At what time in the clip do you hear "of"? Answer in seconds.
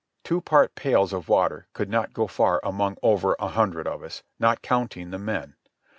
1.13-1.29, 3.87-4.01